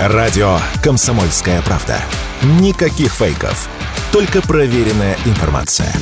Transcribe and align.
Радио 0.00 0.58
«Комсомольская 0.80 1.60
правда». 1.62 2.00
Никаких 2.60 3.12
фейков. 3.12 3.68
Только 4.12 4.40
проверенная 4.40 5.16
информация. 5.26 5.92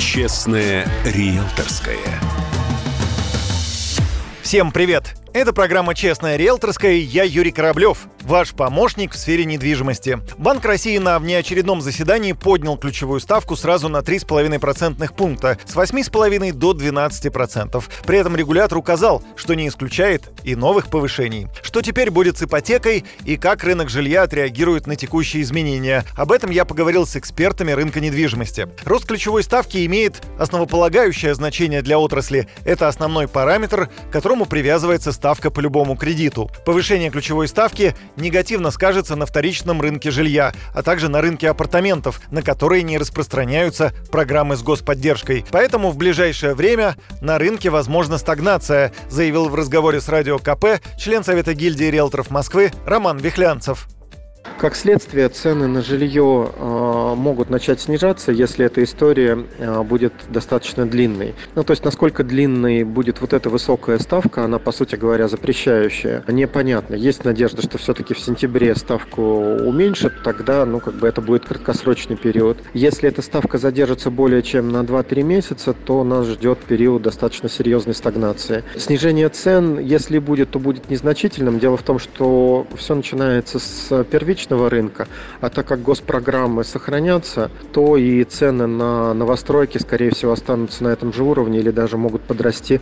Честное 0.00 0.88
риэлторское. 1.04 1.98
Всем 4.40 4.72
привет! 4.72 5.14
Это 5.34 5.52
программа 5.52 5.94
«Честная 5.94 6.36
риэлторская» 6.36 6.92
и 6.92 7.00
я 7.00 7.22
Юрий 7.22 7.52
Кораблев 7.52 8.08
ваш 8.28 8.52
помощник 8.52 9.12
в 9.12 9.16
сфере 9.16 9.44
недвижимости. 9.44 10.20
Банк 10.36 10.64
России 10.64 10.98
на 10.98 11.18
внеочередном 11.18 11.80
заседании 11.80 12.32
поднял 12.32 12.76
ключевую 12.76 13.20
ставку 13.20 13.56
сразу 13.56 13.88
на 13.88 13.98
3,5% 13.98 15.14
пункта 15.14 15.58
с 15.66 15.74
8,5% 15.74 16.52
до 16.52 16.72
12%. 16.72 17.84
При 18.06 18.18
этом 18.18 18.36
регулятор 18.36 18.78
указал, 18.78 19.22
что 19.36 19.54
не 19.54 19.68
исключает 19.68 20.30
и 20.44 20.54
новых 20.54 20.88
повышений. 20.88 21.48
Что 21.62 21.80
теперь 21.80 22.10
будет 22.10 22.36
с 22.36 22.42
ипотекой 22.42 23.04
и 23.24 23.36
как 23.36 23.64
рынок 23.64 23.88
жилья 23.88 24.22
отреагирует 24.22 24.86
на 24.86 24.96
текущие 24.96 25.42
изменения? 25.42 26.04
Об 26.14 26.32
этом 26.32 26.50
я 26.50 26.64
поговорил 26.64 27.06
с 27.06 27.16
экспертами 27.16 27.72
рынка 27.72 28.00
недвижимости. 28.00 28.68
Рост 28.84 29.06
ключевой 29.06 29.42
ставки 29.42 29.84
имеет 29.86 30.22
основополагающее 30.38 31.34
значение 31.34 31.82
для 31.82 31.98
отрасли. 31.98 32.48
Это 32.64 32.88
основной 32.88 33.28
параметр, 33.28 33.88
к 34.08 34.12
которому 34.12 34.44
привязывается 34.44 35.12
ставка 35.18 35.50
по 35.50 35.58
любому 35.58 35.96
кредиту. 35.96 36.48
Повышение 36.64 37.10
ключевой 37.10 37.48
ставки 37.48 37.96
негативно 38.16 38.70
скажется 38.70 39.16
на 39.16 39.26
вторичном 39.26 39.80
рынке 39.80 40.12
жилья, 40.12 40.52
а 40.72 40.84
также 40.84 41.08
на 41.08 41.20
рынке 41.20 41.50
апартаментов, 41.50 42.20
на 42.30 42.40
которые 42.40 42.84
не 42.84 42.98
распространяются 42.98 43.92
программы 44.12 44.56
с 44.56 44.62
господдержкой. 44.62 45.44
Поэтому 45.50 45.90
в 45.90 45.96
ближайшее 45.96 46.54
время 46.54 46.94
на 47.20 47.36
рынке 47.36 47.68
возможна 47.68 48.16
стагнация, 48.16 48.92
заявил 49.10 49.48
в 49.48 49.56
разговоре 49.56 50.00
с 50.00 50.08
Радио 50.08 50.38
КП 50.38 50.80
член 50.96 51.24
Совета 51.24 51.52
гильдии 51.52 51.86
риэлторов 51.86 52.30
Москвы 52.30 52.70
Роман 52.86 53.18
Вихлянцев. 53.18 53.88
Как 54.58 54.74
следствие, 54.74 55.28
цены 55.28 55.68
на 55.68 55.82
жилье 55.82 56.50
э, 56.52 57.14
могут 57.16 57.48
начать 57.48 57.80
снижаться, 57.80 58.32
если 58.32 58.66
эта 58.66 58.82
история 58.82 59.38
э, 59.58 59.82
будет 59.84 60.12
достаточно 60.30 60.84
длинной. 60.84 61.36
Ну, 61.54 61.62
то 61.62 61.70
есть, 61.70 61.84
насколько 61.84 62.24
длинной 62.24 62.82
будет 62.82 63.20
вот 63.20 63.34
эта 63.34 63.50
высокая 63.50 64.00
ставка, 64.00 64.42
она, 64.42 64.58
по 64.58 64.72
сути 64.72 64.96
говоря, 64.96 65.28
запрещающая, 65.28 66.24
непонятно. 66.26 66.96
Есть 66.96 67.24
надежда, 67.24 67.62
что 67.62 67.78
все-таки 67.78 68.14
в 68.14 68.18
сентябре 68.18 68.74
ставку 68.74 69.22
уменьшат, 69.22 70.24
тогда, 70.24 70.66
ну, 70.66 70.80
как 70.80 70.94
бы 70.94 71.06
это 71.06 71.20
будет 71.20 71.44
краткосрочный 71.44 72.16
период. 72.16 72.58
Если 72.74 73.08
эта 73.08 73.22
ставка 73.22 73.58
задержится 73.58 74.10
более 74.10 74.42
чем 74.42 74.72
на 74.72 74.78
2-3 74.78 75.22
месяца, 75.22 75.72
то 75.72 76.02
нас 76.02 76.26
ждет 76.26 76.58
период 76.58 77.02
достаточно 77.02 77.48
серьезной 77.48 77.94
стагнации. 77.94 78.64
Снижение 78.76 79.28
цен, 79.28 79.78
если 79.78 80.18
будет, 80.18 80.50
то 80.50 80.58
будет 80.58 80.90
незначительным. 80.90 81.60
Дело 81.60 81.76
в 81.76 81.82
том, 81.84 82.00
что 82.00 82.66
все 82.76 82.96
начинается 82.96 83.60
с 83.60 84.02
первичного 84.02 84.47
вторичного 84.48 84.70
рынка. 84.70 85.06
А 85.40 85.50
так 85.50 85.66
как 85.66 85.82
госпрограммы 85.82 86.64
сохранятся, 86.64 87.50
то 87.72 87.96
и 87.96 88.24
цены 88.24 88.66
на 88.66 89.14
новостройки, 89.14 89.78
скорее 89.78 90.10
всего, 90.10 90.32
останутся 90.32 90.84
на 90.84 90.88
этом 90.88 91.12
же 91.12 91.22
уровне 91.22 91.58
или 91.58 91.70
даже 91.70 91.96
могут 91.96 92.22
подрасти. 92.22 92.80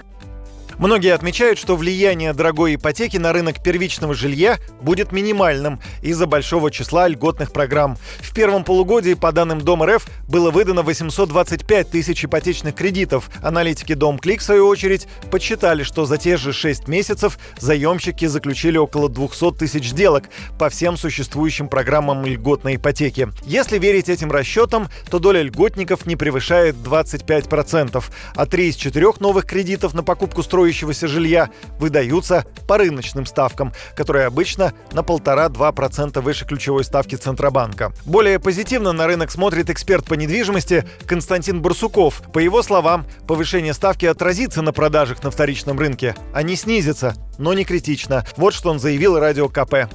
Многие 0.78 1.14
отмечают, 1.14 1.58
что 1.58 1.74
влияние 1.74 2.34
дорогой 2.34 2.74
ипотеки 2.74 3.16
на 3.16 3.32
рынок 3.32 3.62
первичного 3.62 4.12
жилья 4.12 4.58
будет 4.82 5.10
минимальным 5.10 5.80
из-за 6.02 6.26
большого 6.26 6.70
числа 6.70 7.08
льготных 7.08 7.50
программ. 7.50 7.96
В 8.18 8.34
первом 8.34 8.62
полугодии, 8.62 9.14
по 9.14 9.32
данным 9.32 9.62
Дом 9.62 9.82
РФ, 9.82 10.06
было 10.28 10.50
выдано 10.50 10.82
825 10.82 11.90
тысяч 11.90 12.26
ипотечных 12.26 12.74
кредитов. 12.74 13.30
Аналитики 13.42 13.94
Дом 13.94 14.18
Клик, 14.18 14.40
в 14.40 14.44
свою 14.44 14.66
очередь, 14.66 15.08
подсчитали, 15.30 15.82
что 15.82 16.04
за 16.04 16.18
те 16.18 16.36
же 16.36 16.52
6 16.52 16.88
месяцев 16.88 17.38
заемщики 17.58 18.26
заключили 18.26 18.76
около 18.76 19.08
200 19.08 19.52
тысяч 19.52 19.88
сделок 19.88 20.24
по 20.58 20.68
всем 20.68 20.98
существующим 20.98 21.68
программам 21.68 22.26
льготной 22.26 22.76
ипотеки. 22.76 23.28
Если 23.46 23.78
верить 23.78 24.10
этим 24.10 24.30
расчетам, 24.30 24.88
то 25.10 25.20
доля 25.20 25.40
льготников 25.40 26.04
не 26.04 26.16
превышает 26.16 26.76
25%, 26.76 28.04
а 28.34 28.44
3 28.46 28.68
из 28.68 28.76
4 28.76 29.06
новых 29.20 29.46
кредитов 29.46 29.94
на 29.94 30.02
покупку 30.02 30.42
строительства 30.42 30.65
строящегося 30.66 31.06
жилья 31.06 31.50
выдаются 31.78 32.44
по 32.66 32.76
рыночным 32.76 33.24
ставкам, 33.24 33.72
которые 33.94 34.26
обычно 34.26 34.72
на 34.90 35.00
1,5-2% 35.00 36.20
выше 36.20 36.44
ключевой 36.44 36.82
ставки 36.82 37.14
Центробанка. 37.14 37.92
Более 38.04 38.40
позитивно 38.40 38.92
на 38.92 39.06
рынок 39.06 39.30
смотрит 39.30 39.70
эксперт 39.70 40.04
по 40.06 40.14
недвижимости 40.14 40.84
Константин 41.06 41.62
Барсуков. 41.62 42.20
По 42.32 42.40
его 42.40 42.62
словам, 42.62 43.06
повышение 43.28 43.74
ставки 43.74 44.06
отразится 44.06 44.60
на 44.60 44.72
продажах 44.72 45.22
на 45.22 45.30
вторичном 45.30 45.78
рынке. 45.78 46.16
Они 46.34 46.56
снизятся, 46.56 47.14
но 47.38 47.54
не 47.54 47.64
критично. 47.64 48.26
Вот 48.36 48.52
что 48.52 48.70
он 48.70 48.80
заявил 48.80 49.18
радио 49.20 49.48
КП. 49.48 49.88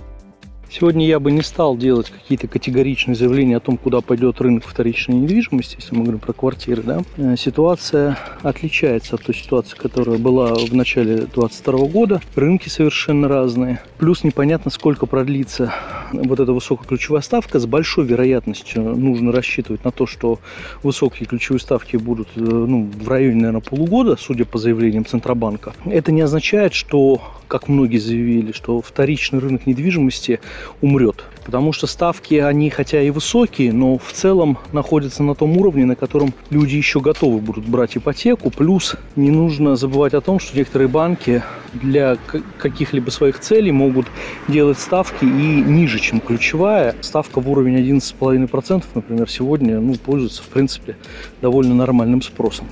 Сегодня 0.73 1.05
я 1.05 1.19
бы 1.19 1.33
не 1.33 1.41
стал 1.41 1.75
делать 1.75 2.09
какие-то 2.09 2.47
категоричные 2.47 3.13
заявления 3.13 3.57
о 3.57 3.59
том, 3.59 3.75
куда 3.75 3.99
пойдет 3.99 4.39
рынок 4.39 4.63
вторичной 4.65 5.15
недвижимости, 5.15 5.75
если 5.77 5.93
мы 5.93 6.03
говорим 6.03 6.21
про 6.21 6.31
квартиры. 6.31 6.81
Да? 6.81 7.01
Э, 7.17 7.35
ситуация 7.37 8.17
отличается 8.41 9.15
от 9.15 9.23
той 9.23 9.35
ситуации, 9.35 9.75
которая 9.75 10.17
была 10.17 10.55
в 10.55 10.73
начале 10.73 11.17
2022 11.17 11.87
года. 11.87 12.21
Рынки 12.35 12.69
совершенно 12.69 13.27
разные. 13.27 13.81
Плюс 13.97 14.23
непонятно, 14.23 14.71
сколько 14.71 15.07
продлится 15.07 15.73
вот 16.13 16.39
эта 16.39 16.53
высокая 16.53 16.87
ключевая 16.87 17.21
ставка. 17.21 17.59
С 17.59 17.65
большой 17.65 18.05
вероятностью 18.05 18.81
нужно 18.81 19.33
рассчитывать 19.33 19.83
на 19.83 19.91
то, 19.91 20.05
что 20.07 20.39
высокие 20.83 21.27
ключевые 21.27 21.59
ставки 21.59 21.97
будут 21.97 22.29
э, 22.37 22.39
ну, 22.39 22.89
в 22.89 23.09
районе, 23.09 23.35
наверное, 23.41 23.61
полугода, 23.61 24.15
судя 24.17 24.45
по 24.45 24.57
заявлениям 24.57 25.05
Центробанка. 25.05 25.73
Это 25.83 26.13
не 26.13 26.21
означает, 26.21 26.73
что, 26.73 27.21
как 27.49 27.67
многие 27.67 27.97
заявили, 27.97 28.53
что 28.53 28.81
вторичный 28.81 29.39
рынок 29.39 29.67
недвижимости 29.67 30.39
умрет. 30.81 31.23
Потому 31.45 31.73
что 31.73 31.87
ставки, 31.87 32.35
они 32.35 32.69
хотя 32.69 33.01
и 33.01 33.09
высокие, 33.09 33.73
но 33.73 33.97
в 33.97 34.11
целом 34.13 34.59
находятся 34.73 35.23
на 35.23 35.33
том 35.33 35.57
уровне, 35.57 35.85
на 35.85 35.95
котором 35.95 36.33
люди 36.49 36.75
еще 36.75 37.01
готовы 37.01 37.39
будут 37.39 37.65
брать 37.65 37.97
ипотеку. 37.97 38.51
Плюс 38.51 38.95
не 39.15 39.31
нужно 39.31 39.75
забывать 39.75 40.13
о 40.13 40.21
том, 40.21 40.39
что 40.39 40.55
некоторые 40.57 40.87
банки 40.87 41.43
для 41.73 42.17
каких-либо 42.57 43.09
своих 43.09 43.39
целей 43.39 43.71
могут 43.71 44.07
делать 44.47 44.79
ставки 44.79 45.23
и 45.23 45.27
ниже, 45.27 45.99
чем 45.99 46.19
ключевая. 46.19 46.95
Ставка 47.01 47.41
в 47.41 47.49
уровень 47.49 47.77
11,5%, 47.77 48.83
например, 48.93 49.29
сегодня 49.29 49.79
ну, 49.79 49.95
пользуется, 49.95 50.43
в 50.43 50.47
принципе, 50.47 50.95
довольно 51.41 51.73
нормальным 51.73 52.21
спросом. 52.21 52.67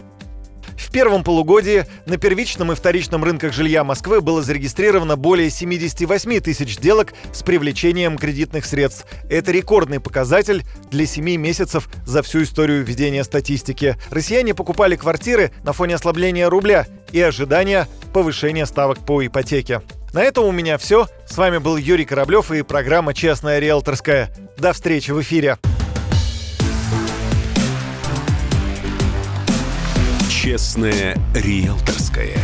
В 0.89 0.91
первом 0.91 1.23
полугодии 1.23 1.85
на 2.07 2.17
первичном 2.17 2.71
и 2.71 2.75
вторичном 2.75 3.23
рынках 3.23 3.53
жилья 3.53 3.83
Москвы 3.83 4.21
было 4.21 4.41
зарегистрировано 4.41 5.17
более 5.17 5.51
78 5.51 6.39
тысяч 6.39 6.77
сделок 6.77 7.13
с 7.31 7.43
привлечением 7.43 8.17
кредитных 8.17 8.65
средств. 8.65 9.05
Это 9.29 9.51
рекордный 9.51 9.99
показатель 9.99 10.63
для 10.89 11.05
7 11.05 11.23
месяцев 11.35 11.87
за 12.07 12.23
всю 12.23 12.41
историю 12.41 12.83
ведения 12.83 13.23
статистики. 13.23 13.97
Россияне 14.09 14.55
покупали 14.55 14.95
квартиры 14.95 15.51
на 15.63 15.73
фоне 15.73 15.93
ослабления 15.93 16.49
рубля 16.49 16.87
и 17.11 17.21
ожидания 17.21 17.87
повышения 18.11 18.65
ставок 18.65 18.97
по 19.05 19.23
ипотеке. 19.23 19.83
На 20.11 20.23
этом 20.23 20.45
у 20.45 20.51
меня 20.51 20.79
все. 20.79 21.07
С 21.27 21.37
вами 21.37 21.59
был 21.59 21.77
Юрий 21.77 22.05
Кораблев 22.05 22.49
и 22.49 22.63
программа 22.63 23.13
«Честная 23.13 23.59
риэлторская». 23.59 24.33
До 24.57 24.73
встречи 24.73 25.11
в 25.11 25.21
эфире. 25.21 25.59
Честное 30.49 31.15
риэлторское. 31.35 32.35